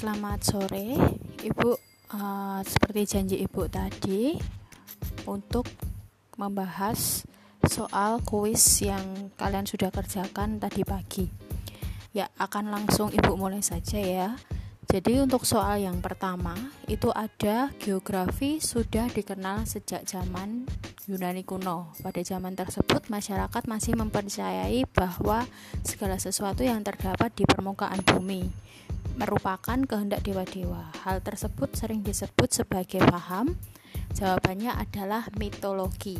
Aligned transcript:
selamat 0.00 0.40
sore, 0.40 0.96
Ibu. 1.44 1.76
Uh, 2.08 2.64
seperti 2.64 3.00
janji 3.04 3.36
Ibu 3.44 3.68
tadi, 3.68 4.32
untuk 5.28 5.68
membahas 6.40 7.28
soal 7.68 8.24
kuis 8.24 8.64
yang 8.80 9.28
kalian 9.36 9.68
sudah 9.68 9.92
kerjakan 9.92 10.56
tadi 10.56 10.88
pagi. 10.88 11.28
Ya, 12.16 12.32
akan 12.40 12.72
langsung 12.72 13.12
Ibu 13.12 13.36
mulai 13.36 13.60
saja 13.60 14.00
ya. 14.00 14.28
Jadi 14.88 15.20
untuk 15.20 15.44
soal 15.44 15.84
yang 15.84 16.00
pertama 16.00 16.56
itu 16.88 17.12
ada 17.12 17.68
geografi 17.76 18.56
sudah 18.56 19.04
dikenal 19.12 19.68
sejak 19.68 20.08
zaman 20.08 20.64
Yunani 21.12 21.44
kuno. 21.44 21.92
Pada 22.00 22.24
zaman 22.24 22.56
tersebut 22.56 23.12
masyarakat 23.12 23.68
masih 23.68 24.00
mempercayai 24.00 24.80
bahwa 24.96 25.44
segala 25.84 26.16
sesuatu 26.16 26.64
yang 26.64 26.80
terdapat 26.80 27.36
di 27.36 27.44
permukaan 27.44 28.00
bumi 28.00 28.70
merupakan 29.20 29.76
kehendak 29.84 30.24
dewa-dewa. 30.24 30.88
Hal 31.04 31.20
tersebut 31.20 31.76
sering 31.76 32.00
disebut 32.00 32.48
sebagai 32.48 33.04
paham. 33.04 33.52
Jawabannya 34.16 34.72
adalah 34.72 35.28
mitologi. 35.36 36.16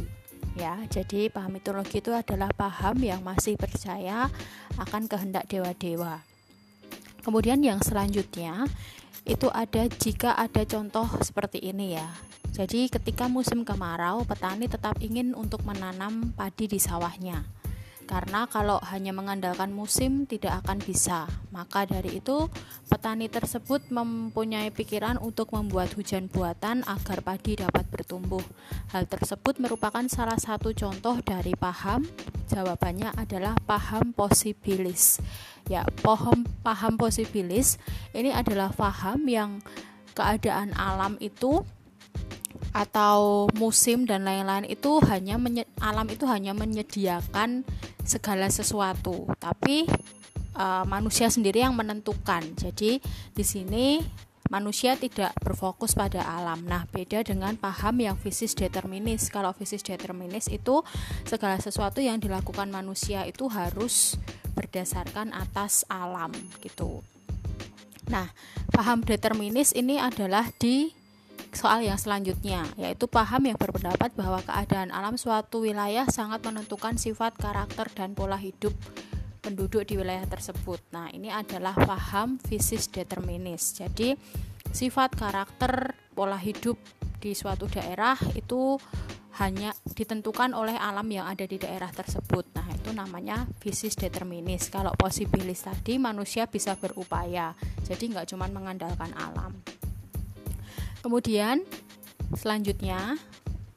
Ya, 0.53 0.77
jadi 0.93 1.33
paham 1.33 1.57
mitologi 1.57 2.05
itu 2.05 2.13
adalah 2.13 2.53
paham 2.53 3.01
yang 3.01 3.25
masih 3.25 3.57
percaya 3.57 4.29
akan 4.77 5.09
kehendak 5.09 5.49
dewa-dewa. 5.49 6.21
Kemudian 7.25 7.65
yang 7.65 7.81
selanjutnya 7.81 8.69
itu 9.25 9.49
ada 9.49 9.89
jika 9.89 10.37
ada 10.37 10.65
contoh 10.69 11.09
seperti 11.25 11.65
ini 11.65 11.97
ya. 11.97 12.09
Jadi 12.51 12.91
ketika 12.91 13.31
musim 13.31 13.63
kemarau, 13.63 14.27
petani 14.27 14.67
tetap 14.67 14.99
ingin 15.01 15.33
untuk 15.39 15.63
menanam 15.65 16.35
padi 16.35 16.67
di 16.67 16.83
sawahnya. 16.83 17.60
Karena 18.11 18.51
kalau 18.51 18.83
hanya 18.91 19.15
mengandalkan 19.15 19.71
musim 19.71 20.27
tidak 20.27 20.67
akan 20.67 20.83
bisa. 20.83 21.31
Maka 21.55 21.87
dari 21.87 22.19
itu, 22.19 22.51
petani 22.91 23.31
tersebut 23.31 23.87
mempunyai 23.95 24.75
pikiran 24.75 25.15
untuk 25.23 25.55
membuat 25.55 25.95
hujan 25.95 26.27
buatan 26.27 26.83
agar 26.91 27.23
padi 27.23 27.63
dapat 27.63 27.87
bertumbuh. 27.87 28.43
Hal 28.91 29.07
tersebut 29.07 29.63
merupakan 29.63 30.03
salah 30.11 30.43
satu 30.43 30.75
contoh 30.75 31.23
dari 31.23 31.55
paham. 31.55 32.03
Jawabannya 32.51 33.15
adalah 33.15 33.55
paham 33.63 34.11
posibilis 34.11 35.23
ya 35.71 35.87
pohon 36.03 36.43
paham 36.67 36.99
posibilis 36.99 37.79
ini 38.11 38.35
adalah 38.35 38.75
paham 38.75 39.23
yang 39.31 39.63
keadaan 40.19 40.75
alam 40.75 41.15
itu 41.23 41.63
atau 42.71 43.51
musim 43.59 44.07
dan 44.07 44.23
lain-lain 44.23 44.67
itu 44.71 45.03
hanya 45.11 45.37
alam 45.83 46.07
itu 46.07 46.25
hanya 46.27 46.55
menyediakan 46.55 47.67
segala 48.07 48.47
sesuatu 48.47 49.27
tapi 49.43 49.91
uh, 50.55 50.87
manusia 50.87 51.27
sendiri 51.27 51.67
yang 51.67 51.75
menentukan 51.75 52.47
jadi 52.55 53.03
di 53.35 53.45
sini 53.45 53.99
manusia 54.51 54.99
tidak 54.99 55.31
berfokus 55.39 55.95
pada 55.95 56.27
alam. 56.27 56.67
Nah, 56.67 56.85
beda 56.91 57.23
dengan 57.23 57.55
paham 57.55 58.03
yang 58.03 58.19
fisis 58.19 58.59
determinis. 58.59 59.31
Kalau 59.31 59.55
fisis 59.55 59.81
determinis 59.87 60.51
itu 60.51 60.83
segala 61.23 61.57
sesuatu 61.63 62.03
yang 62.03 62.19
dilakukan 62.19 62.67
manusia 62.67 63.23
itu 63.31 63.47
harus 63.47 64.19
berdasarkan 64.59 65.31
atas 65.31 65.87
alam 65.87 66.35
gitu. 66.61 67.07
Nah, 68.11 68.27
paham 68.75 69.07
determinis 69.07 69.71
ini 69.71 70.03
adalah 70.03 70.51
di 70.59 70.91
soal 71.51 71.83
yang 71.83 71.99
selanjutnya, 71.99 72.67
yaitu 72.79 73.11
paham 73.11 73.51
yang 73.51 73.59
berpendapat 73.59 74.15
bahwa 74.15 74.39
keadaan 74.43 74.95
alam 74.95 75.19
suatu 75.19 75.63
wilayah 75.67 76.07
sangat 76.07 76.43
menentukan 76.47 76.97
sifat, 76.97 77.35
karakter, 77.37 77.91
dan 77.93 78.15
pola 78.15 78.39
hidup 78.39 78.73
penduduk 79.41 79.89
di 79.89 79.97
wilayah 79.97 80.25
tersebut. 80.29 80.79
Nah, 80.95 81.09
ini 81.11 81.33
adalah 81.33 81.75
paham 81.75 82.37
fisis 82.39 82.87
determinis. 82.87 83.75
Jadi, 83.75 84.15
sifat, 84.71 85.17
karakter, 85.17 85.97
pola 86.13 86.37
hidup 86.37 86.77
di 87.21 87.33
suatu 87.37 87.69
daerah 87.69 88.17
itu 88.37 88.79
hanya 89.41 89.73
ditentukan 89.97 90.53
oleh 90.53 90.77
alam 90.77 91.09
yang 91.09 91.25
ada 91.25 91.49
di 91.49 91.57
daerah 91.57 91.89
tersebut. 91.89 92.53
Nah, 92.53 92.69
itu 92.77 92.93
namanya 92.93 93.49
fisis 93.65 93.97
determinis. 93.97 94.69
Kalau 94.69 94.93
posibilis 94.93 95.65
tadi 95.65 95.97
manusia 95.97 96.45
bisa 96.45 96.77
berupaya. 96.77 97.57
Jadi 97.81 98.13
nggak 98.13 98.37
cuma 98.37 98.47
mengandalkan 98.53 99.11
alam. 99.17 99.57
Kemudian 101.01 101.65
selanjutnya 102.37 103.17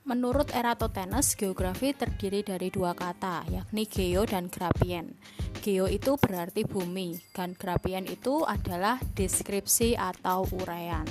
Menurut 0.04 0.52
Eratosthenes, 0.52 1.32
geografi 1.40 1.96
terdiri 1.96 2.44
dari 2.44 2.68
dua 2.68 2.92
kata, 2.92 3.48
yakni 3.48 3.88
geo 3.88 4.28
dan 4.28 4.52
grapien. 4.52 5.16
Geo 5.64 5.88
itu 5.88 6.20
berarti 6.20 6.68
bumi, 6.68 7.16
dan 7.32 7.56
grapien 7.56 8.04
itu 8.04 8.44
adalah 8.44 9.00
deskripsi 9.16 9.96
atau 9.96 10.44
uraian. 10.60 11.08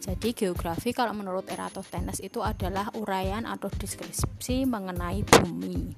Jadi 0.00 0.32
geografi 0.32 0.96
kalau 0.96 1.12
menurut 1.12 1.44
Eratosthenes 1.52 2.24
itu 2.24 2.40
adalah 2.40 2.88
uraian 2.96 3.44
atau 3.44 3.68
deskripsi 3.68 4.64
mengenai 4.64 5.20
bumi. 5.20 5.92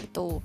Itu. 0.00 0.40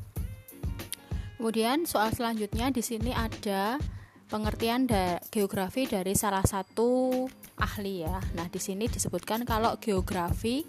Kemudian 1.40 1.88
soal 1.88 2.12
selanjutnya 2.12 2.68
di 2.68 2.84
sini 2.84 3.16
ada 3.16 3.80
pengertian 4.28 4.92
da 4.92 5.24
geografi 5.32 5.88
dari 5.88 6.20
salah 6.20 6.44
satu 6.44 7.24
ahli 7.60 8.08
ya. 8.08 8.18
Nah, 8.34 8.48
di 8.48 8.58
sini 8.58 8.88
disebutkan 8.88 9.44
kalau 9.44 9.76
geografi 9.78 10.64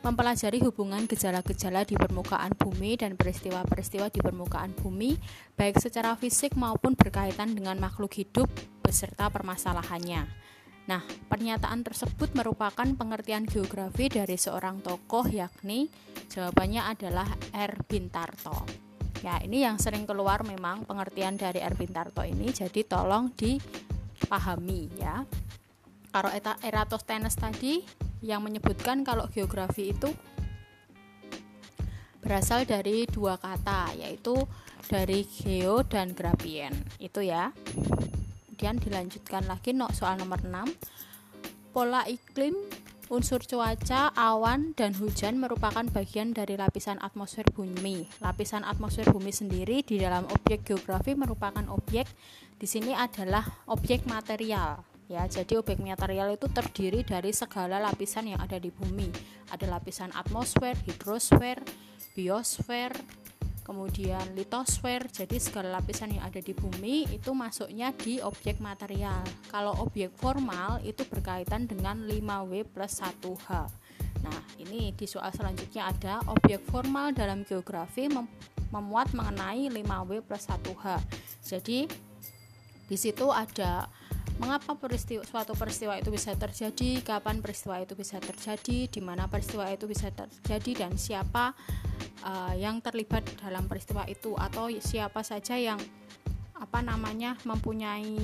mempelajari 0.00 0.64
hubungan 0.64 1.04
gejala-gejala 1.04 1.84
di 1.84 1.92
permukaan 1.92 2.56
bumi 2.56 2.96
dan 2.96 3.20
peristiwa-peristiwa 3.20 4.08
di 4.08 4.20
permukaan 4.24 4.72
bumi, 4.72 5.16
baik 5.60 5.76
secara 5.76 6.16
fisik 6.16 6.56
maupun 6.56 6.96
berkaitan 6.96 7.52
dengan 7.52 7.76
makhluk 7.76 8.16
hidup 8.16 8.48
beserta 8.80 9.28
permasalahannya. 9.28 10.24
Nah, 10.88 11.04
pernyataan 11.28 11.84
tersebut 11.84 12.34
merupakan 12.34 12.88
pengertian 12.96 13.44
geografi 13.46 14.08
dari 14.10 14.34
seorang 14.34 14.80
tokoh 14.80 15.28
yakni 15.28 15.86
jawabannya 16.32 16.82
adalah 16.82 17.28
Erwin 17.54 18.08
Tarto. 18.10 18.66
Ya, 19.20 19.36
ini 19.44 19.62
yang 19.62 19.76
sering 19.76 20.08
keluar 20.08 20.42
memang 20.48 20.88
pengertian 20.88 21.36
dari 21.36 21.60
Erwin 21.60 21.92
Tarto 21.92 22.24
ini, 22.24 22.48
jadi 22.50 22.80
tolong 22.88 23.36
dipahami 23.36 24.88
ya. 24.96 25.22
Kalau 26.10 26.30
Eratosthenes 26.66 27.38
tadi 27.38 27.86
yang 28.20 28.42
menyebutkan 28.42 29.06
kalau 29.06 29.30
geografi 29.30 29.94
itu 29.94 30.10
berasal 32.20 32.68
dari 32.68 33.08
dua 33.08 33.40
kata 33.40 33.96
yaitu 33.96 34.36
dari 34.90 35.22
geo 35.24 35.86
dan 35.86 36.12
grafien 36.12 36.74
itu 36.98 37.22
ya. 37.22 37.54
Kemudian 38.60 38.76
dilanjutkan 38.76 39.48
lagi 39.48 39.72
no, 39.72 39.88
soal 39.88 40.20
nomor 40.20 40.44
6 40.44 41.72
pola 41.72 42.04
iklim 42.04 42.52
unsur 43.10 43.42
cuaca, 43.42 44.14
awan, 44.14 44.76
dan 44.78 44.94
hujan 44.94 45.40
merupakan 45.42 45.82
bagian 45.82 46.30
dari 46.30 46.54
lapisan 46.54 47.00
atmosfer 47.02 47.42
bumi. 47.50 48.06
Lapisan 48.22 48.62
atmosfer 48.62 49.08
bumi 49.10 49.34
sendiri 49.34 49.82
di 49.82 49.98
dalam 49.98 50.30
objek 50.30 50.62
geografi 50.62 51.18
merupakan 51.18 51.66
objek. 51.74 52.06
Di 52.54 52.68
sini 52.70 52.94
adalah 52.94 53.42
objek 53.66 54.06
material 54.06 54.89
ya 55.10 55.26
jadi 55.26 55.58
objek 55.58 55.82
material 55.82 56.30
itu 56.30 56.46
terdiri 56.46 57.02
dari 57.02 57.34
segala 57.34 57.82
lapisan 57.82 58.30
yang 58.30 58.38
ada 58.38 58.62
di 58.62 58.70
bumi. 58.70 59.10
Ada 59.50 59.66
lapisan 59.66 60.14
atmosfer 60.14 60.78
hidrosfer 60.86 61.58
biosfer 62.14 62.94
kemudian 63.66 64.22
litosfer. 64.38 65.10
Jadi 65.10 65.42
segala 65.42 65.82
lapisan 65.82 66.14
yang 66.14 66.22
ada 66.22 66.38
di 66.38 66.54
bumi 66.54 67.10
itu 67.10 67.34
masuknya 67.34 67.90
di 67.90 68.22
objek 68.22 68.62
material. 68.62 69.26
Kalau 69.50 69.74
objek 69.82 70.14
formal 70.14 70.78
itu 70.86 71.02
berkaitan 71.10 71.66
dengan 71.66 72.06
5W 72.06 72.70
plus 72.70 73.02
1H 73.02 73.66
nah 74.20 74.40
ini 74.60 74.92
di 74.92 75.08
soal 75.08 75.32
selanjutnya 75.32 75.88
ada 75.88 76.20
objek 76.28 76.60
formal 76.68 77.12
dalam 77.16 77.44
geografi 77.44 78.08
mem 78.08 78.28
memuat 78.70 79.10
mengenai 79.16 79.72
5W 79.72 80.22
plus 80.22 80.44
1H 80.46 80.86
jadi 81.42 81.88
di 82.86 82.96
situ 82.98 83.32
ada 83.32 83.88
mengapa 84.40 84.72
peristiwa 84.72 85.20
suatu 85.28 85.52
peristiwa 85.52 86.00
itu 86.00 86.08
bisa 86.08 86.32
terjadi, 86.32 87.04
kapan 87.04 87.44
peristiwa 87.44 87.76
itu 87.76 87.92
bisa 87.92 88.16
terjadi, 88.16 88.88
di 88.88 89.00
mana 89.04 89.28
peristiwa 89.28 89.68
itu 89.68 89.84
bisa 89.84 90.08
terjadi? 90.08 90.88
Dan 90.88 90.96
siapa 90.96 91.52
uh, 92.24 92.56
yang 92.56 92.80
terlibat 92.80 93.22
dalam 93.44 93.68
peristiwa 93.68 94.08
itu? 94.08 94.32
Atau 94.40 94.72
siapa 94.80 95.20
saja 95.20 95.60
yang 95.60 95.78
apa 96.56 96.80
namanya 96.80 97.36
mempunyai 97.44 98.16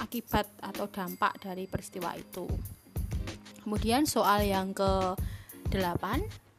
akibat 0.00 0.44
atau 0.60 0.88
dampak 0.92 1.40
dari 1.40 1.64
peristiwa 1.64 2.12
itu. 2.16 2.44
Kemudian 3.64 4.04
soal 4.04 4.46
yang 4.46 4.76
ke-8, 4.76 6.04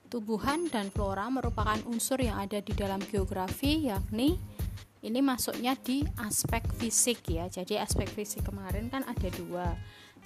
tumbuhan 0.10 0.68
dan 0.68 0.90
flora 0.90 1.30
merupakan 1.30 1.78
unsur 1.88 2.20
yang 2.20 2.42
ada 2.42 2.60
di 2.60 2.74
dalam 2.74 3.00
geografi 3.08 3.88
yakni 3.88 4.36
ini 5.06 5.22
masuknya 5.22 5.78
di 5.78 6.02
aspek 6.18 6.66
fisik 6.78 7.30
ya. 7.30 7.46
Jadi 7.52 7.78
aspek 7.78 8.10
fisik 8.10 8.50
kemarin 8.50 8.90
kan 8.90 9.06
ada 9.06 9.30
dua. 9.34 9.78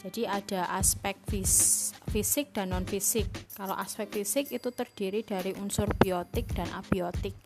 Jadi 0.01 0.25
ada 0.25 0.65
aspek 0.81 1.13
fis 1.29 1.93
fisik 2.09 2.57
dan 2.57 2.73
non 2.73 2.89
fisik 2.89 3.29
kalau 3.53 3.77
aspek 3.77 4.09
fisik 4.09 4.49
itu 4.49 4.73
terdiri 4.73 5.21
dari 5.21 5.53
unsur 5.53 5.85
biotik 6.01 6.49
dan 6.57 6.65
abiotik. 6.73 7.37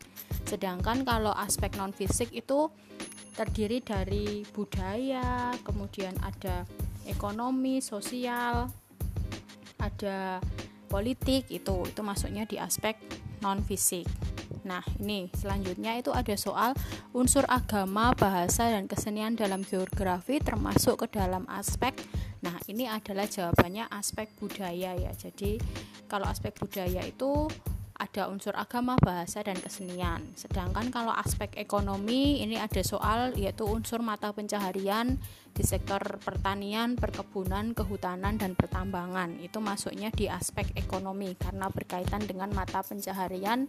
Sedangkan 0.48 1.04
kalau 1.04 1.36
aspek 1.36 1.76
non 1.76 1.92
fisik 1.92 2.32
itu 2.32 2.72
terdiri 3.36 3.84
dari 3.84 4.48
budaya 4.56 5.52
kemudian 5.68 6.16
ada 6.24 6.64
ekonomi, 7.04 7.84
sosial, 7.84 8.72
ada 9.76 10.40
politik 10.88 11.52
itu 11.52 11.84
itu 11.84 12.00
masuknya 12.00 12.48
di 12.48 12.56
aspek 12.56 12.96
non 13.44 13.60
fisik. 13.60 14.08
Nah, 14.66 14.82
ini 14.98 15.30
selanjutnya 15.30 15.94
itu 15.96 16.10
ada 16.10 16.34
soal 16.34 16.74
unsur 17.14 17.46
agama, 17.46 18.10
bahasa 18.18 18.66
dan 18.66 18.90
kesenian 18.90 19.38
dalam 19.38 19.62
geografi 19.62 20.42
termasuk 20.42 21.06
ke 21.06 21.22
dalam 21.22 21.46
aspek. 21.46 21.94
Nah, 22.42 22.58
ini 22.66 22.90
adalah 22.90 23.30
jawabannya 23.30 23.86
aspek 23.94 24.26
budaya 24.36 24.98
ya. 24.98 25.12
Jadi, 25.14 25.62
kalau 26.10 26.26
aspek 26.26 26.50
budaya 26.58 27.06
itu 27.06 27.46
ada 27.96 28.28
unsur 28.28 28.52
agama, 28.52 28.94
bahasa, 29.00 29.40
dan 29.40 29.56
kesenian. 29.56 30.20
Sedangkan 30.36 30.92
kalau 30.92 31.16
aspek 31.16 31.56
ekonomi 31.56 32.44
ini 32.44 32.60
ada 32.60 32.84
soal 32.84 33.32
yaitu 33.40 33.64
unsur 33.64 34.04
mata 34.04 34.28
pencaharian 34.36 35.16
di 35.56 35.64
sektor 35.64 36.20
pertanian, 36.20 37.00
perkebunan, 37.00 37.72
kehutanan, 37.72 38.36
dan 38.36 38.52
pertambangan. 38.52 39.40
Itu 39.40 39.64
masuknya 39.64 40.12
di 40.12 40.28
aspek 40.28 40.76
ekonomi 40.76 41.32
karena 41.40 41.72
berkaitan 41.72 42.28
dengan 42.28 42.52
mata 42.52 42.84
pencaharian 42.84 43.64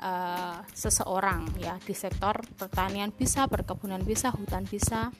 uh, 0.00 0.64
seseorang 0.72 1.52
ya 1.60 1.76
di 1.84 1.92
sektor 1.92 2.40
pertanian 2.56 3.12
bisa, 3.12 3.46
perkebunan 3.46 4.02
bisa, 4.02 4.32
hutan 4.32 4.64
bisa. 4.66 5.12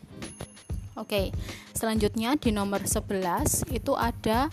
Oke, 0.98 1.30
selanjutnya 1.72 2.34
di 2.36 2.50
nomor 2.50 2.82
11 2.84 3.70
itu 3.72 3.94
ada 3.94 4.50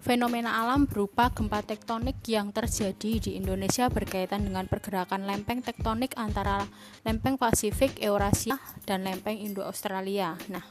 Fenomena 0.00 0.64
alam 0.64 0.88
berupa 0.88 1.28
gempa 1.28 1.60
tektonik 1.60 2.24
yang 2.24 2.56
terjadi 2.56 3.20
di 3.20 3.36
Indonesia 3.36 3.92
berkaitan 3.92 4.48
dengan 4.48 4.64
pergerakan 4.64 5.28
lempeng 5.28 5.60
tektonik 5.60 6.16
antara 6.16 6.64
lempeng 7.04 7.36
Pasifik 7.36 8.00
Eurasia 8.00 8.56
dan 8.88 9.04
lempeng 9.04 9.36
Indo-Australia. 9.36 10.40
Nah, 10.48 10.64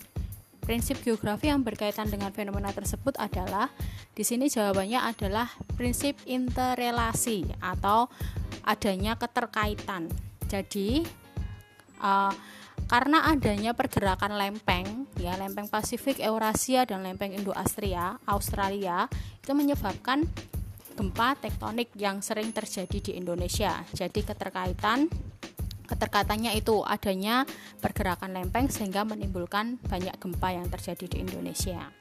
prinsip 0.66 1.06
geografi 1.06 1.54
yang 1.54 1.62
berkaitan 1.62 2.10
dengan 2.10 2.34
fenomena 2.34 2.74
tersebut 2.74 3.22
adalah 3.22 3.70
di 4.18 4.26
sini 4.26 4.50
jawabannya 4.50 4.98
adalah 4.98 5.46
prinsip 5.78 6.18
interrelasi 6.26 7.54
atau 7.62 8.10
adanya 8.70 9.18
keterkaitan. 9.18 10.06
Jadi, 10.46 11.02
uh, 12.06 12.34
karena 12.90 13.30
adanya 13.30 13.78
pergerakan 13.78 14.34
lempeng 14.38 15.06
ya 15.22 15.38
lempeng 15.38 15.70
Pasifik 15.70 16.18
Eurasia 16.22 16.90
dan 16.90 17.06
lempeng 17.06 17.38
Indo-Australia 17.38 18.18
Australia 18.26 19.06
itu 19.38 19.54
menyebabkan 19.54 20.26
gempa 20.98 21.38
tektonik 21.38 21.94
yang 21.96 22.20
sering 22.26 22.50
terjadi 22.50 22.98
di 22.98 23.12
Indonesia. 23.14 23.86
Jadi 23.94 24.26
keterkaitan 24.26 25.06
keterkaitannya 25.86 26.54
itu 26.58 26.82
adanya 26.86 27.46
pergerakan 27.82 28.34
lempeng 28.34 28.70
sehingga 28.70 29.06
menimbulkan 29.06 29.82
banyak 29.86 30.18
gempa 30.18 30.50
yang 30.54 30.66
terjadi 30.70 31.06
di 31.10 31.18
Indonesia. 31.26 31.94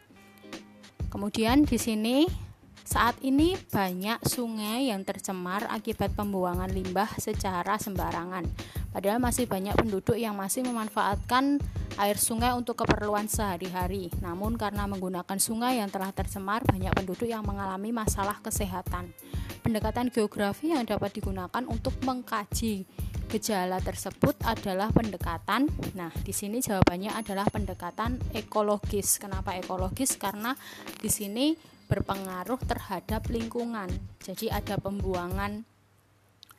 Kemudian 1.09 1.65
di 1.65 1.81
sini 1.81 2.48
saat 2.89 3.21
ini 3.21 3.53
banyak 3.69 4.25
sungai 4.25 4.89
yang 4.89 5.05
tercemar 5.05 5.69
akibat 5.69 6.09
pembuangan 6.17 6.73
limbah 6.73 7.13
secara 7.21 7.77
sembarangan. 7.77 8.49
Padahal 8.89 9.21
masih 9.21 9.45
banyak 9.45 9.77
penduduk 9.77 10.17
yang 10.17 10.33
masih 10.33 10.65
memanfaatkan 10.65 11.61
air 12.01 12.17
sungai 12.17 12.57
untuk 12.57 12.81
keperluan 12.81 13.29
sehari-hari. 13.29 14.09
Namun 14.25 14.57
karena 14.57 14.89
menggunakan 14.89 15.37
sungai 15.37 15.85
yang 15.85 15.93
telah 15.93 16.17
tercemar, 16.17 16.65
banyak 16.65 16.89
penduduk 16.97 17.29
yang 17.29 17.45
mengalami 17.45 17.93
masalah 17.93 18.41
kesehatan. 18.41 19.13
Pendekatan 19.61 20.09
geografi 20.09 20.73
yang 20.73 20.89
dapat 20.89 21.13
digunakan 21.13 21.61
untuk 21.69 21.93
mengkaji 22.01 22.89
gejala 23.29 23.85
tersebut 23.85 24.41
adalah 24.49 24.89
pendekatan. 24.97 25.69
Nah, 25.93 26.09
di 26.25 26.33
sini 26.33 26.65
jawabannya 26.65 27.13
adalah 27.13 27.45
pendekatan 27.53 28.17
ekologis. 28.33 29.21
Kenapa 29.21 29.61
ekologis? 29.61 30.17
Karena 30.17 30.57
di 30.97 31.13
sini 31.13 31.77
berpengaruh 31.89 32.61
terhadap 32.63 33.27
lingkungan. 33.33 33.89
Jadi 34.21 34.53
ada 34.53 34.77
pembuangan 34.77 35.65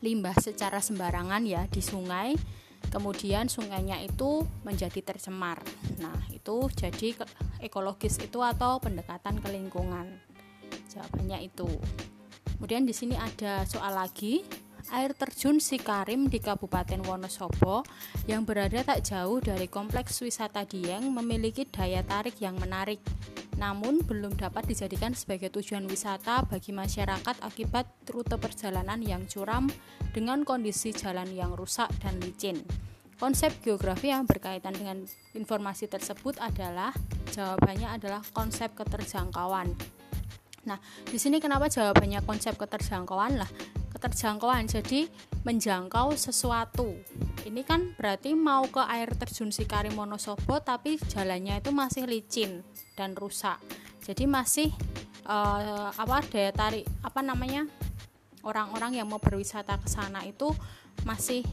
limbah 0.02 0.36
secara 0.42 0.82
sembarangan 0.82 1.46
ya 1.46 1.70
di 1.70 1.80
sungai. 1.80 2.36
Kemudian 2.90 3.52
sungainya 3.52 4.02
itu 4.02 4.48
menjadi 4.66 5.04
tercemar. 5.04 5.62
Nah, 6.02 6.18
itu 6.34 6.72
jadi 6.74 7.14
ekologis 7.62 8.18
itu 8.24 8.40
atau 8.42 8.82
pendekatan 8.82 9.38
ke 9.38 9.48
lingkungan. 9.52 10.10
Jawabannya 10.90 11.46
itu. 11.46 11.70
Kemudian 12.58 12.88
di 12.88 12.96
sini 12.96 13.14
ada 13.20 13.68
soal 13.68 13.94
lagi 13.94 14.42
air 14.90 15.14
terjun 15.14 15.62
Sikarim 15.62 16.28
di 16.28 16.42
Kabupaten 16.42 17.06
Wonosobo 17.06 17.86
yang 18.26 18.42
berada 18.42 18.82
tak 18.82 19.06
jauh 19.06 19.38
dari 19.38 19.70
kompleks 19.70 20.18
wisata 20.26 20.66
Dieng 20.66 21.14
memiliki 21.14 21.68
daya 21.70 22.02
tarik 22.02 22.42
yang 22.42 22.58
menarik 22.58 22.98
namun 23.60 24.00
belum 24.08 24.40
dapat 24.40 24.72
dijadikan 24.72 25.12
sebagai 25.12 25.52
tujuan 25.52 25.84
wisata 25.84 26.48
bagi 26.48 26.72
masyarakat 26.72 27.44
akibat 27.44 27.86
rute 28.08 28.40
perjalanan 28.40 29.04
yang 29.04 29.28
curam 29.28 29.68
dengan 30.16 30.48
kondisi 30.48 30.96
jalan 30.96 31.28
yang 31.36 31.52
rusak 31.54 31.92
dan 32.00 32.16
licin. 32.24 32.64
Konsep 33.20 33.52
geografi 33.60 34.16
yang 34.16 34.24
berkaitan 34.24 34.72
dengan 34.72 35.04
informasi 35.36 35.92
tersebut 35.92 36.40
adalah 36.40 36.96
jawabannya 37.36 38.00
adalah 38.00 38.24
konsep 38.32 38.72
keterjangkauan. 38.80 39.76
Nah, 40.64 40.80
di 41.04 41.20
sini 41.20 41.44
kenapa 41.44 41.68
jawabannya 41.68 42.24
konsep 42.24 42.56
keterjangkauan 42.56 43.36
lah? 43.36 43.52
Keterjangkauan 43.92 44.72
jadi 44.72 45.12
menjangkau 45.48 46.16
sesuatu. 46.20 47.00
Ini 47.48 47.64
kan 47.64 47.96
berarti 47.96 48.36
mau 48.36 48.68
ke 48.68 48.84
air 48.84 49.08
terjun 49.16 49.50
Sikari 49.56 49.92
Monosobo 49.96 50.60
tapi 50.60 51.00
jalannya 51.00 51.64
itu 51.64 51.72
masih 51.72 52.04
licin 52.06 52.62
dan 53.00 53.16
rusak. 53.16 53.58
Jadi 54.04 54.28
masih 54.28 54.70
uh, 55.30 55.90
apa 55.96 56.26
daya 56.28 56.52
tarik 56.52 56.86
apa 57.06 57.22
namanya 57.24 57.64
orang-orang 58.44 59.00
yang 59.00 59.08
mau 59.08 59.22
berwisata 59.22 59.80
ke 59.80 59.88
sana 59.88 60.28
itu 60.28 60.52
masih 61.08 61.44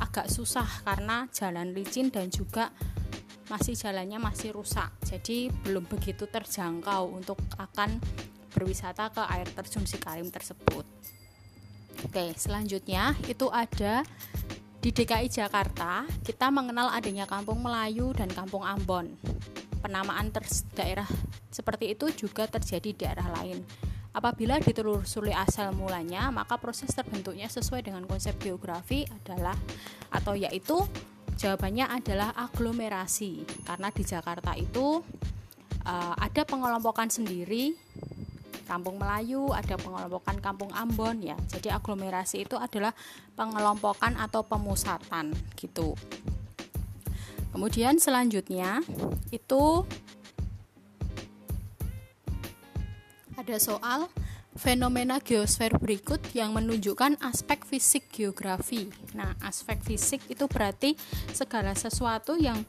agak 0.00 0.32
susah 0.32 0.66
karena 0.82 1.28
jalan 1.30 1.76
licin 1.76 2.08
dan 2.08 2.32
juga 2.32 2.72
masih 3.52 3.76
jalannya 3.76 4.16
masih 4.16 4.56
rusak. 4.56 4.88
Jadi 5.04 5.52
belum 5.52 5.84
begitu 5.84 6.24
terjangkau 6.24 7.12
untuk 7.12 7.36
akan 7.60 8.00
berwisata 8.56 9.12
ke 9.12 9.22
air 9.28 9.48
terjun 9.52 9.84
Sikarim 9.84 10.32
tersebut 10.32 10.93
oke 12.04 12.24
selanjutnya 12.36 13.16
itu 13.26 13.48
ada 13.48 14.04
di 14.78 14.92
DKI 14.92 15.32
Jakarta 15.32 16.04
kita 16.20 16.52
mengenal 16.52 16.92
adanya 16.92 17.24
kampung 17.24 17.64
Melayu 17.64 18.12
dan 18.12 18.28
kampung 18.28 18.62
Ambon 18.62 19.16
penamaan 19.84 20.32
daerah 20.72 21.04
seperti 21.52 21.92
itu 21.92 22.26
juga 22.26 22.48
terjadi 22.48 22.88
di 22.88 22.96
daerah 22.96 23.28
lain. 23.36 23.60
Apabila 24.14 24.56
ditelusuri 24.56 25.34
asal 25.36 25.76
mulanya, 25.76 26.32
maka 26.32 26.56
proses 26.56 26.88
terbentuknya 26.96 27.50
sesuai 27.52 27.84
dengan 27.84 28.08
konsep 28.08 28.32
geografi 28.40 29.04
adalah 29.10 29.58
atau 30.08 30.32
yaitu 30.38 30.80
jawabannya 31.36 31.90
adalah 31.90 32.32
aglomerasi. 32.32 33.44
Karena 33.66 33.90
di 33.90 34.02
Jakarta 34.06 34.54
itu 34.54 35.02
uh, 35.84 36.14
ada 36.16 36.42
pengelompokan 36.46 37.10
sendiri 37.10 37.74
Kampung 38.64 38.96
Melayu, 38.96 39.52
ada 39.52 39.76
pengelompokan 39.76 40.40
Kampung 40.40 40.72
Ambon 40.72 41.20
ya. 41.20 41.36
Jadi 41.52 41.68
aglomerasi 41.70 42.48
itu 42.48 42.56
adalah 42.58 42.90
pengelompokan 43.38 44.16
atau 44.16 44.42
pemusatan 44.42 45.36
gitu. 45.54 45.94
Kemudian 47.54 48.02
selanjutnya 48.02 48.82
itu 49.30 49.86
ada 53.38 53.56
soal 53.62 54.10
fenomena 54.54 55.18
geosfer 55.18 55.74
berikut 55.74 56.22
yang 56.34 56.54
menunjukkan 56.54 57.18
aspek 57.22 57.66
fisik 57.66 58.10
geografi. 58.14 58.86
Nah, 59.14 59.34
aspek 59.42 59.82
fisik 59.82 60.22
itu 60.30 60.46
berarti 60.46 60.94
segala 61.34 61.74
sesuatu 61.74 62.38
yang 62.38 62.62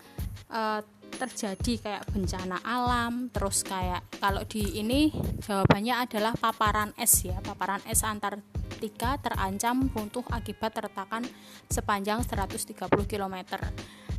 uh, 0.49 0.81
terjadi 1.15 1.73
kayak 1.79 2.03
bencana 2.11 2.59
alam, 2.61 3.31
terus 3.31 3.63
kayak 3.63 4.03
kalau 4.19 4.43
di 4.43 4.79
ini 4.79 5.09
jawabannya 5.43 6.05
adalah 6.05 6.35
paparan 6.35 6.91
es 6.99 7.23
ya, 7.23 7.39
paparan 7.39 7.81
es 7.87 8.03
Antartika 8.03 9.17
terancam 9.23 9.87
runtuh 9.91 10.27
akibat 10.29 10.75
retakan 10.77 11.23
sepanjang 11.71 12.21
130 12.21 12.87
km. 13.07 13.35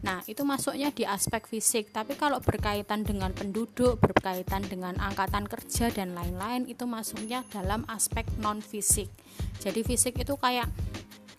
Nah, 0.04 0.20
itu 0.28 0.44
masuknya 0.44 0.92
di 0.92 1.08
aspek 1.08 1.48
fisik, 1.48 1.88
tapi 1.90 2.20
kalau 2.20 2.38
berkaitan 2.38 3.02
dengan 3.02 3.32
penduduk, 3.32 3.96
berkaitan 3.98 4.62
dengan 4.68 4.94
angkatan 5.00 5.48
kerja 5.48 5.88
dan 5.88 6.12
lain-lain 6.12 6.68
itu 6.68 6.84
masuknya 6.84 7.42
dalam 7.48 7.82
aspek 7.88 8.28
non 8.38 8.60
fisik. 8.60 9.08
Jadi 9.58 9.80
fisik 9.82 10.20
itu 10.20 10.36
kayak 10.36 10.68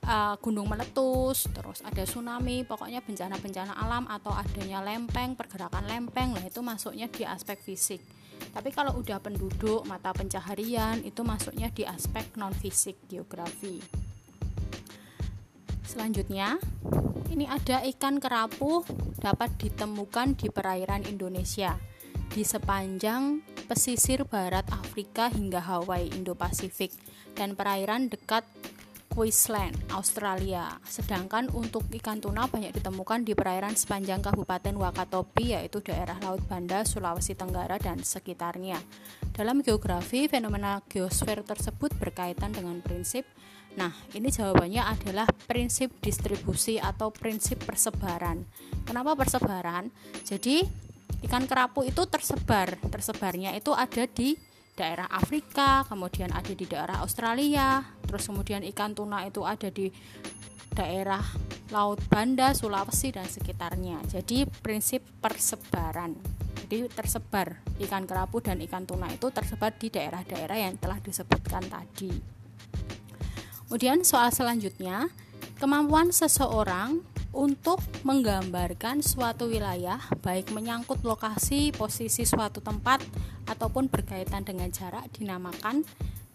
uh, 0.08 0.40
gunung 0.40 0.72
meletus, 0.72 1.52
terus 1.52 1.84
ada 1.84 2.08
tsunami, 2.08 2.64
pokoknya 2.64 3.04
bencana-bencana 3.04 3.76
alam 3.76 4.08
atau 4.08 4.32
adanya 4.32 4.80
lempeng, 4.80 5.36
pergerakan 5.36 5.84
lempeng, 5.86 6.32
lah 6.34 6.42
itu 6.42 6.64
masuknya 6.64 7.12
di 7.12 7.28
aspek 7.28 7.60
fisik. 7.60 8.00
Tapi 8.38 8.70
kalau 8.72 8.96
udah 8.98 9.20
penduduk, 9.20 9.84
mata 9.86 10.16
pencaharian 10.16 11.04
itu 11.04 11.22
masuknya 11.22 11.68
di 11.74 11.84
aspek 11.84 12.38
non 12.40 12.56
fisik 12.56 12.96
geografi. 13.12 13.84
Selanjutnya, 15.88 16.62
ini 17.34 17.50
ada 17.50 17.82
ikan 17.82 18.22
kerapu 18.22 18.86
dapat 19.18 19.58
ditemukan 19.58 20.38
di 20.38 20.48
perairan 20.54 21.04
Indonesia. 21.10 21.76
di 22.28 22.44
sepanjang 22.44 23.40
pesisir 23.72 24.28
barat 24.28 24.68
Afrika 24.72 25.32
hingga 25.32 25.64
Hawaii, 25.64 26.12
Indo-Pasifik, 26.12 26.92
dan 27.38 27.56
perairan 27.56 28.12
dekat 28.12 28.44
Queensland, 29.18 29.74
Australia. 29.98 30.78
Sedangkan 30.86 31.50
untuk 31.50 31.90
ikan 31.90 32.22
tuna 32.22 32.46
banyak 32.46 32.70
ditemukan 32.70 33.26
di 33.26 33.34
perairan 33.34 33.74
sepanjang 33.74 34.22
Kabupaten 34.22 34.78
Wakatobi 34.78 35.58
yaitu 35.58 35.82
daerah 35.82 36.22
Laut 36.22 36.46
Banda, 36.46 36.86
Sulawesi 36.86 37.34
Tenggara 37.34 37.82
dan 37.82 38.06
sekitarnya. 38.06 38.78
Dalam 39.34 39.66
geografi, 39.66 40.30
fenomena 40.30 40.86
geosfer 40.86 41.42
tersebut 41.42 41.98
berkaitan 41.98 42.54
dengan 42.54 42.78
prinsip 42.86 43.26
Nah, 43.78 43.94
ini 44.18 44.34
jawabannya 44.34 44.82
adalah 44.82 45.30
prinsip 45.46 46.02
distribusi 46.02 46.82
atau 46.82 47.14
prinsip 47.14 47.62
persebaran. 47.62 48.42
Kenapa 48.90 49.14
persebaran? 49.14 49.94
Jadi, 50.26 50.66
ikan 51.30 51.46
kerapu 51.46 51.86
itu 51.86 52.02
tersebar. 52.10 52.74
Tersebarnya 52.90 53.54
itu 53.54 53.78
ada 53.78 54.10
di 54.10 54.34
daerah 54.78 55.10
Afrika, 55.10 55.82
kemudian 55.90 56.30
ada 56.30 56.54
di 56.54 56.70
daerah 56.70 57.02
Australia, 57.02 57.82
terus 58.06 58.30
kemudian 58.30 58.62
ikan 58.70 58.94
tuna 58.94 59.26
itu 59.26 59.42
ada 59.42 59.74
di 59.74 59.90
daerah 60.78 61.26
Laut 61.74 61.98
Banda, 62.06 62.54
Sulawesi 62.54 63.10
dan 63.10 63.26
sekitarnya. 63.26 64.06
Jadi 64.06 64.46
prinsip 64.46 65.02
persebaran. 65.18 66.14
Jadi 66.68 66.86
tersebar 66.94 67.58
ikan 67.82 68.06
kerapu 68.06 68.38
dan 68.40 68.62
ikan 68.62 68.86
tuna 68.86 69.10
itu 69.10 69.34
tersebar 69.34 69.74
di 69.74 69.90
daerah-daerah 69.90 70.58
yang 70.62 70.78
telah 70.78 71.02
disebutkan 71.02 71.66
tadi. 71.66 72.14
Kemudian 73.68 74.06
soal 74.06 74.32
selanjutnya, 74.32 75.12
kemampuan 75.60 76.14
seseorang 76.14 77.04
untuk 77.36 77.84
menggambarkan 78.08 79.04
suatu 79.04 79.52
wilayah 79.52 80.00
baik 80.24 80.52
menyangkut 80.56 81.04
lokasi, 81.04 81.76
posisi 81.76 82.24
suatu 82.24 82.64
tempat 82.64 83.04
ataupun 83.48 83.92
berkaitan 83.92 84.48
dengan 84.48 84.72
jarak 84.72 85.12
dinamakan 85.16 85.84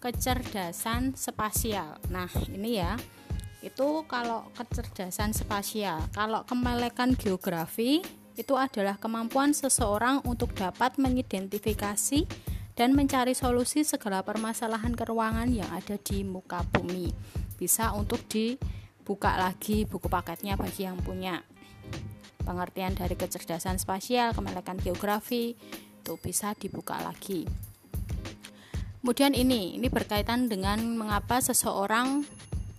kecerdasan 0.03 1.15
spasial. 1.15 1.97
Nah, 2.11 2.27
ini 2.51 2.83
ya. 2.83 2.99
Itu 3.63 4.03
kalau 4.11 4.51
kecerdasan 4.51 5.31
spasial. 5.31 6.11
Kalau 6.11 6.43
kemelekan 6.43 7.15
geografi 7.15 8.03
itu 8.35 8.59
adalah 8.59 8.99
kemampuan 8.99 9.55
seseorang 9.55 10.19
untuk 10.27 10.51
dapat 10.51 10.99
mengidentifikasi 10.99 12.27
dan 12.73 12.97
mencari 12.97 13.37
solusi 13.37 13.85
segala 13.85 14.25
permasalahan 14.25 14.97
keruangan 14.97 15.47
yang 15.47 15.69
ada 15.69 15.95
di 16.01 16.25
muka 16.25 16.65
bumi. 16.73 17.13
Bisa 17.55 17.93
untuk 17.93 18.25
dibuka 19.03 19.35
lagi 19.35 19.83
buku 19.83 20.07
paketnya 20.07 20.55
bagi 20.55 20.87
yang 20.87 20.95
punya 20.95 21.43
pengertian 22.47 22.95
dari 22.95 23.19
kecerdasan 23.19 23.75
spasial, 23.75 24.31
kemelekan 24.31 24.79
geografi, 24.79 25.59
itu 25.99 26.15
bisa 26.23 26.55
dibuka 26.55 26.95
lagi. 27.03 27.43
Kemudian 29.03 29.35
ini, 29.35 29.75
ini 29.75 29.91
berkaitan 29.91 30.47
dengan 30.47 30.79
mengapa 30.95 31.43
seseorang 31.43 32.23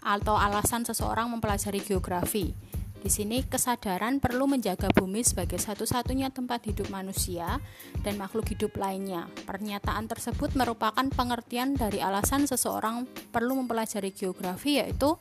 atau 0.00 0.40
alasan 0.40 0.88
seseorang 0.88 1.28
mempelajari 1.28 1.84
geografi. 1.84 2.56
Di 3.04 3.12
sini 3.12 3.44
kesadaran 3.44 4.16
perlu 4.16 4.48
menjaga 4.48 4.88
bumi 4.96 5.20
sebagai 5.20 5.60
satu-satunya 5.60 6.32
tempat 6.32 6.64
hidup 6.72 6.88
manusia 6.88 7.60
dan 8.00 8.16
makhluk 8.16 8.48
hidup 8.48 8.80
lainnya. 8.80 9.28
Pernyataan 9.44 10.08
tersebut 10.08 10.56
merupakan 10.56 11.04
pengertian 11.12 11.76
dari 11.76 12.00
alasan 12.00 12.48
seseorang 12.48 13.04
perlu 13.28 13.60
mempelajari 13.60 14.08
geografi 14.08 14.80
yaitu 14.80 15.20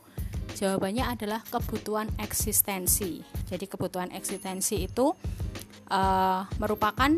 jawabannya 0.54 1.04
adalah 1.04 1.42
kebutuhan 1.44 2.08
eksistensi. 2.22 3.20
Jadi 3.50 3.66
kebutuhan 3.66 4.14
eksistensi 4.14 4.86
itu 4.86 5.12
uh, 5.90 6.46
merupakan 6.62 7.10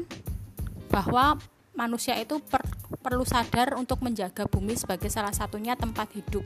bahwa 0.89 1.37
manusia 1.77 2.17
itu 2.17 2.41
per, 2.41 2.65
perlu 3.05 3.23
sadar 3.29 3.77
untuk 3.77 4.01
menjaga 4.01 4.49
bumi 4.49 4.75
sebagai 4.75 5.13
salah 5.13 5.37
satunya 5.37 5.77
tempat 5.77 6.09
hidup 6.17 6.43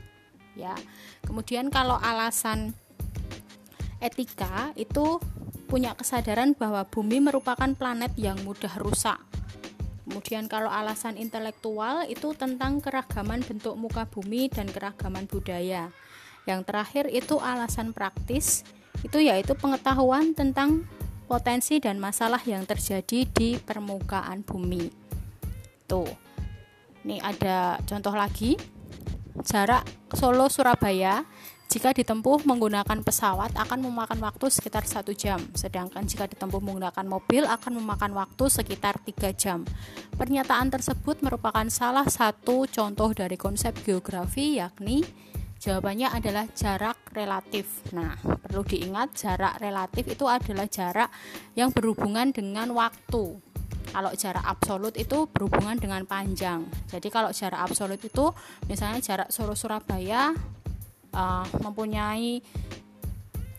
ya. 0.59 0.75
Kemudian 1.23 1.71
kalau 1.71 1.95
alasan 1.97 2.75
etika 4.03 4.75
itu 4.75 5.23
punya 5.71 5.95
kesadaran 5.95 6.51
bahwa 6.51 6.83
bumi 6.83 7.23
merupakan 7.23 7.71
planet 7.71 8.11
yang 8.19 8.35
mudah 8.43 8.75
rusak. 8.75 9.17
Kemudian 10.03 10.51
kalau 10.51 10.67
alasan 10.67 11.15
intelektual 11.15 12.03
itu 12.11 12.35
tentang 12.35 12.83
keragaman 12.83 13.39
bentuk 13.47 13.79
muka 13.79 14.03
bumi 14.03 14.51
dan 14.51 14.67
keragaman 14.67 15.23
budaya 15.31 15.87
yang 16.51 16.67
terakhir 16.67 17.07
itu 17.07 17.39
alasan 17.39 17.95
praktis 17.95 18.67
itu 19.01 19.17
yaitu 19.23 19.55
pengetahuan 19.55 20.35
tentang 20.35 20.83
potensi 21.25 21.79
dan 21.79 21.95
masalah 21.95 22.43
yang 22.43 22.67
terjadi 22.67 23.23
di 23.23 23.55
permukaan 23.55 24.43
bumi. 24.43 24.91
Tuh. 25.87 26.11
Ini 27.07 27.23
ada 27.23 27.79
contoh 27.87 28.13
lagi. 28.13 28.59
Jarak 29.41 29.87
Solo 30.11 30.51
Surabaya 30.51 31.23
jika 31.71 31.95
ditempuh 31.95 32.43
menggunakan 32.43 32.99
pesawat 32.99 33.55
akan 33.55 33.79
memakan 33.87 34.19
waktu 34.19 34.51
sekitar 34.51 34.83
satu 34.83 35.15
jam, 35.15 35.39
sedangkan 35.55 36.03
jika 36.03 36.27
ditempuh 36.27 36.59
menggunakan 36.59 37.07
mobil 37.07 37.47
akan 37.47 37.79
memakan 37.79 38.11
waktu 38.11 38.51
sekitar 38.51 38.99
3 38.99 39.31
jam. 39.31 39.63
Pernyataan 40.19 40.67
tersebut 40.67 41.23
merupakan 41.23 41.63
salah 41.71 42.03
satu 42.11 42.67
contoh 42.67 43.15
dari 43.15 43.39
konsep 43.39 43.71
geografi 43.87 44.59
yakni 44.59 45.07
Jawabannya 45.61 46.09
adalah 46.09 46.49
jarak 46.57 47.13
relatif. 47.13 47.85
Nah, 47.93 48.17
perlu 48.17 48.65
diingat 48.65 49.13
jarak 49.13 49.61
relatif 49.61 50.09
itu 50.09 50.25
adalah 50.25 50.65
jarak 50.65 51.13
yang 51.53 51.69
berhubungan 51.69 52.33
dengan 52.33 52.73
waktu. 52.73 53.37
Kalau 53.93 54.11
jarak 54.17 54.41
absolut 54.41 54.97
itu 54.97 55.29
berhubungan 55.29 55.77
dengan 55.77 56.01
panjang. 56.09 56.65
Jadi 56.89 57.13
kalau 57.13 57.29
jarak 57.29 57.61
absolut 57.61 58.01
itu 58.01 58.33
misalnya 58.65 59.05
jarak 59.05 59.29
Solo 59.29 59.53
Surabaya 59.53 60.33
uh, 61.13 61.45
mempunyai 61.61 62.41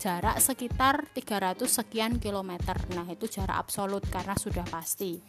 jarak 0.02 0.42
sekitar 0.42 1.06
300 1.14 1.62
sekian 1.70 2.18
kilometer. 2.18 2.82
Nah, 2.98 3.06
itu 3.14 3.30
jarak 3.30 3.62
absolut 3.62 4.02
karena 4.10 4.34
sudah 4.34 4.66
pasti. 4.66 5.22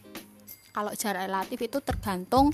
Kalau 0.73 0.89
jarak 0.97 1.29
relatif 1.29 1.69
itu 1.69 1.85
tergantung 1.85 2.49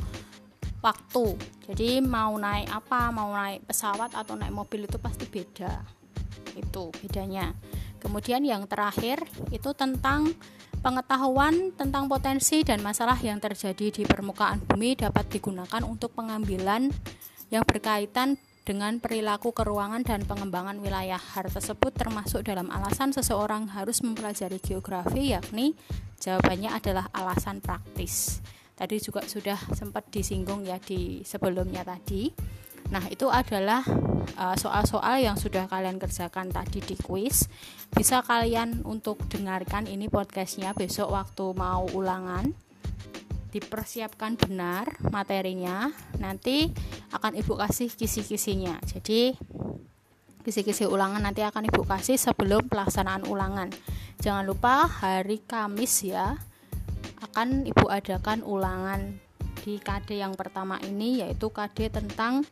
waktu. 0.80 1.36
Jadi 1.70 2.00
mau 2.04 2.36
naik 2.40 2.72
apa 2.72 3.12
mau 3.12 3.32
naik 3.36 3.68
pesawat 3.68 4.16
atau 4.16 4.36
naik 4.40 4.54
mobil 4.56 4.88
itu 4.88 4.98
pasti 4.98 5.28
beda. 5.28 5.84
Itu 6.56 6.92
bedanya. 7.04 7.52
Kemudian 8.00 8.48
yang 8.48 8.64
terakhir 8.66 9.20
itu 9.52 9.76
tentang 9.76 10.32
pengetahuan 10.80 11.76
tentang 11.76 12.08
potensi 12.08 12.64
dan 12.64 12.80
masalah 12.80 13.20
yang 13.20 13.44
terjadi 13.44 13.92
di 13.92 14.04
permukaan 14.08 14.64
bumi 14.64 14.96
dapat 14.96 15.28
digunakan 15.28 15.84
untuk 15.84 16.16
pengambilan 16.16 16.88
yang 17.52 17.68
berkaitan 17.68 18.40
dengan 18.64 19.02
perilaku 19.02 19.52
keruangan 19.52 20.06
dan 20.08 20.24
pengembangan 20.24 20.80
wilayah. 20.80 21.20
Hal 21.20 21.52
tersebut 21.52 21.92
termasuk 21.92 22.48
dalam 22.48 22.72
alasan 22.72 23.12
seseorang 23.12 23.68
harus 23.76 24.00
mempelajari 24.00 24.62
geografi, 24.64 25.36
yakni 25.36 25.76
jawabannya 26.22 26.72
adalah 26.72 27.12
alasan 27.12 27.60
praktis 27.60 28.40
tadi 28.80 28.96
juga 29.04 29.28
sudah 29.28 29.60
sempat 29.76 30.08
disinggung 30.08 30.64
ya 30.64 30.80
di 30.80 31.20
sebelumnya 31.28 31.84
tadi 31.84 32.32
Nah, 32.90 33.06
itu 33.14 33.30
adalah 33.30 33.86
uh, 34.34 34.58
soal-soal 34.58 35.22
uh, 35.22 35.22
yang 35.22 35.38
sudah 35.38 35.70
kalian 35.70 36.02
kerjakan 36.02 36.50
tadi 36.50 36.82
di 36.82 36.98
kuis. 36.98 37.46
Bisa 37.94 38.26
kalian 38.26 38.82
untuk 38.82 39.22
dengarkan 39.30 39.86
ini 39.86 40.10
podcastnya 40.10 40.74
besok 40.74 41.14
waktu 41.14 41.46
mau 41.54 41.86
ulangan. 41.94 42.50
Dipersiapkan 43.54 44.42
benar 44.42 44.98
materinya. 45.06 45.94
Nanti 46.18 46.74
akan 47.14 47.38
Ibu 47.38 47.62
kasih 47.62 47.94
kisi-kisinya. 47.94 48.82
Jadi, 48.82 49.38
kisi-kisi 50.42 50.90
ulangan 50.90 51.22
nanti 51.22 51.46
akan 51.46 51.70
Ibu 51.70 51.86
kasih 51.86 52.18
sebelum 52.18 52.74
pelaksanaan 52.74 53.30
ulangan. 53.30 53.70
Jangan 54.18 54.50
lupa 54.50 54.90
hari 54.90 55.46
Kamis 55.46 56.10
ya 56.10 56.49
akan 57.20 57.68
Ibu 57.68 57.86
adakan 57.92 58.44
ulangan 58.44 59.20
di 59.64 59.76
KD 59.78 60.24
yang 60.24 60.34
pertama 60.40 60.80
ini 60.84 61.20
yaitu 61.20 61.52
KD 61.52 61.92
tentang 61.92 62.48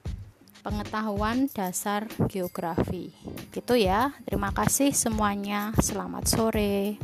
pengetahuan 0.62 1.48
dasar 1.56 2.12
geografi. 2.28 3.16
Gitu 3.56 3.80
ya. 3.80 4.12
Terima 4.28 4.52
kasih 4.52 4.92
semuanya. 4.92 5.72
Selamat 5.80 6.28
sore. 6.28 7.00